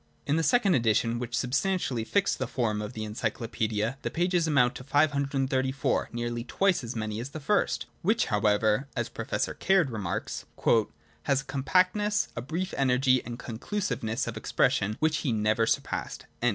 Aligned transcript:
In 0.25 0.35
the 0.35 0.41
second 0.41 0.73
edition, 0.73 1.19
which 1.19 1.37
substantially 1.37 2.03
fixed 2.03 2.39
the 2.39 2.47
form 2.47 2.81
of 2.81 2.93
the 2.93 3.03
Encyclopaedia, 3.03 3.99
the 4.01 4.09
pages 4.09 4.47
amount 4.47 4.73
to 4.73 4.83
xlii, 4.83 5.07
534— 5.07 6.11
nearly 6.11 6.43
twice 6.43 6.83
as 6.83 6.95
many 6.95 7.19
as 7.19 7.29
the 7.29 7.39
first, 7.39 7.85
which, 8.01 8.25
however, 8.25 8.87
as 8.95 9.09
Professor 9.09 9.53
Caird 9.53 9.91
remarks, 9.91 10.45
'has 11.25 11.41
a 11.41 11.45
compactness, 11.45 12.29
a 12.35 12.41
brief 12.41 12.73
energy 12.77 13.23
and 13.23 13.37
conclusiveness 13.37 14.25
of 14.25 14.37
expression, 14.37 14.95
which 14.99 15.17
he 15.17 15.31
never 15.31 15.67
surpassed.' 15.67 16.25